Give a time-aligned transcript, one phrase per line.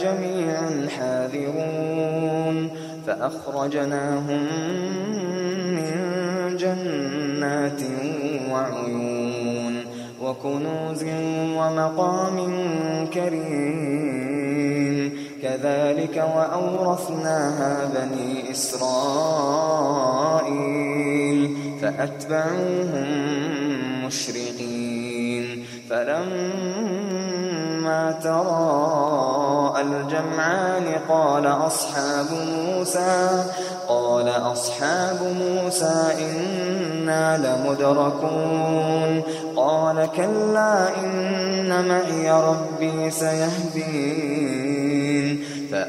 [0.00, 2.70] لجميع حاذرون.
[3.06, 4.46] فأخرجناهم
[5.76, 5.90] من
[6.56, 7.82] جنات
[8.52, 9.84] وعيون
[10.22, 11.04] وكنوز
[11.56, 12.38] ومقام
[13.14, 15.12] كريم.
[15.42, 19.00] كذلك وأورثناها بني إسرائيل
[21.82, 23.08] فأتبعوهم
[24.06, 25.64] مشرقين.
[25.90, 26.40] فلما
[29.80, 33.44] الجمعان قال أصحاب موسى
[33.88, 39.22] قال أصحاب موسى إنا لمدركون.
[39.56, 44.69] قال كلا إن معي ربي سيهدين.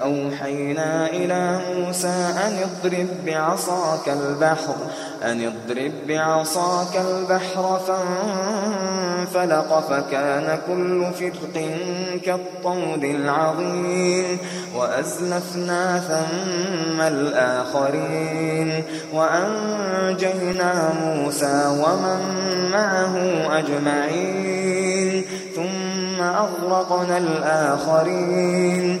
[0.00, 2.08] فأوحينا إلى موسى
[2.46, 4.74] أن اضرب بعصاك البحر
[5.24, 11.54] أن اضرب بعصاك البحر فانفلق فكان كل فرق
[12.24, 14.38] كالطود العظيم
[14.76, 18.82] وأزلفنا ثم الآخرين
[19.14, 22.20] وأنجينا موسى ومن
[22.72, 23.16] معه
[23.58, 25.24] أجمعين
[25.56, 29.00] ثم أغرقنا الآخرين.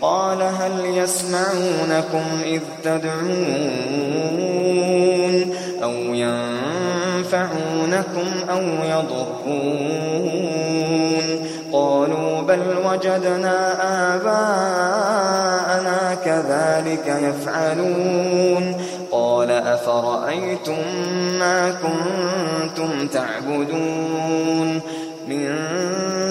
[0.00, 4.28] قال هل يسمعونكم إذ تدعون
[5.82, 7.46] أو ينفعونكم
[8.50, 10.28] أو يضرون
[11.72, 13.74] قالوا بل وجدنا
[14.14, 18.74] آباءنا كذلك يفعلون
[19.12, 20.76] قال أفرأيتم
[21.38, 24.80] ما كنتم تعبدون
[25.28, 25.48] من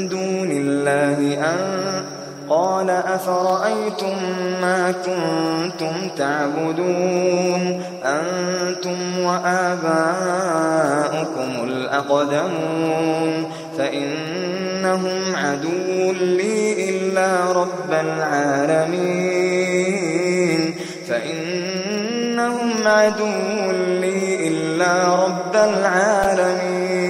[0.09, 2.16] دون الله أن
[2.49, 4.15] قال أفرأيتم
[4.61, 10.07] ما كنتم تعبدون أنتم وآباؤكم
[11.63, 19.27] الأقدمون فإنهم عدو لي إلا رب العالمين
[21.07, 23.71] فإنهم عدو
[24.01, 27.07] لي إلا رب العالمين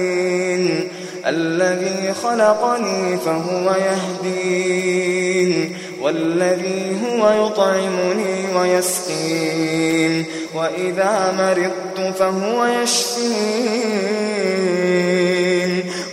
[1.26, 5.27] الذي خلقني فهو يهدين
[6.08, 10.24] والذي هو يطعمني ويسقين
[10.54, 13.28] وإذا مرضت فهو يشفين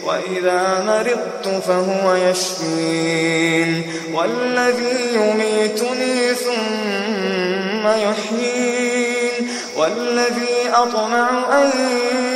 [0.06, 3.84] وإذا مرضت فهو يشفين
[4.14, 11.30] والذي يميتني ثم يحيين والذي أطمع
[11.62, 11.70] أن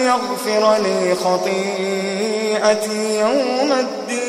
[0.05, 4.28] يغفر لي خطيئتي يوم الدين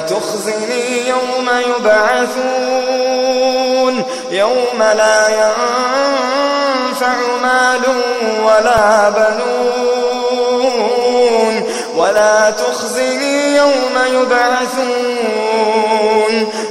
[0.00, 3.22] تخزني يوم يبعثون
[4.30, 7.82] يوم لا ينفع مال
[8.44, 9.62] ولا بنون
[11.96, 15.32] ولا تخزني يوم يبعثون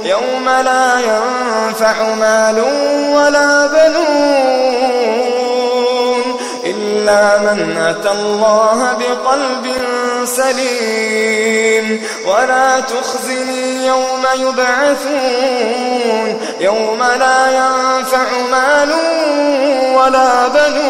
[0.04, 2.60] يوم لا ينفع مال
[3.14, 5.21] ولا بنون
[6.92, 9.76] إلا من أتى الله بقلب
[10.24, 18.92] سليم ولا تخزني يوم يبعثون يوم لا ينفع مال
[19.94, 20.82] ولا بنون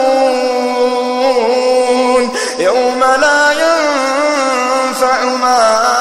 [2.59, 5.92] يوم لا ينفع مال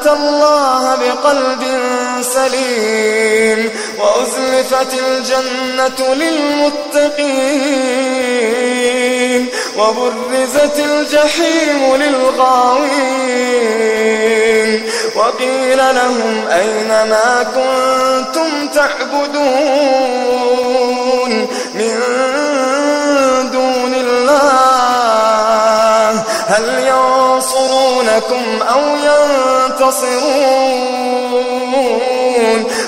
[0.00, 1.62] أتى الله بقلب
[2.20, 7.50] سليم وأزلفت الجنة للمتقين
[9.76, 13.30] وبرزت الجحيم للغاوين
[15.16, 19.70] وقيل لهم أين ما كنتم تعبدون
[21.74, 22.00] من
[28.20, 30.30] ينصرونكم أو ينتصرون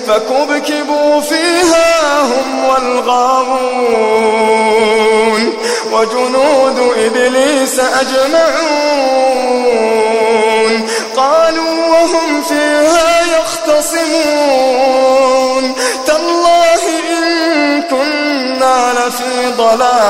[0.07, 3.83] فكبكبوا فيها هم والغاوون
[5.93, 8.93] وجنود إبليس أجمعون
[11.17, 14.55] قالوا وهم فيها يختصمون
[16.07, 16.83] تالله
[17.19, 20.02] إن كنا لفي ضلال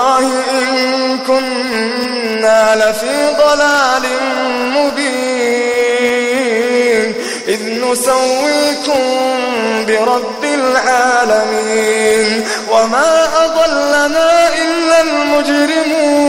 [0.00, 4.04] تالله إن كنا لفي ضلال
[4.76, 5.80] مبين.
[7.48, 9.02] إذ نسويكم
[9.86, 12.28] برب العالمين.
[12.72, 16.20] وما أضلنا إلا المجرمون.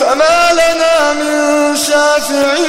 [0.00, 2.62] فما لنا من شافعين.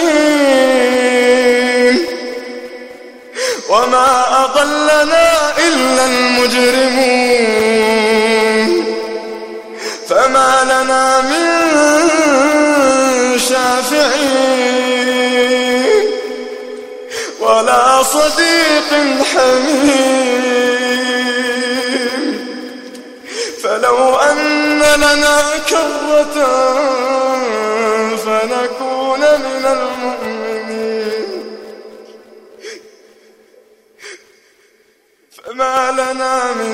[3.69, 4.09] وما
[4.45, 5.27] أضلنا
[5.67, 7.22] إلا المجرمون.
[10.13, 11.49] فما لنا من
[13.49, 14.73] شافعين
[17.39, 18.89] ولا صديق
[19.33, 20.33] حميم.
[23.63, 25.39] فلو أن لنا
[25.69, 26.37] كرة
[28.25, 31.27] فنكون من المؤمنين.
[35.31, 36.71] فما لنا من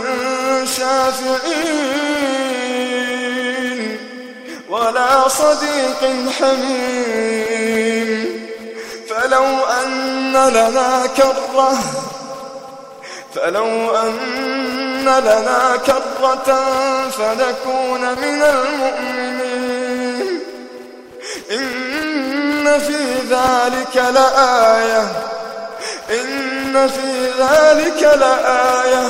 [0.77, 2.28] شافعين
[4.69, 8.09] ولا صديق حميم.
[9.09, 11.77] فلو أن لنا كرة
[13.35, 16.49] فلو أن لنا كرة
[17.09, 20.39] فنكون من المؤمنين.
[21.51, 25.03] إن في ذلك لآية
[26.09, 29.09] إن في ذلك لآية.